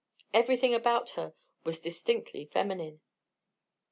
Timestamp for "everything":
0.33-0.73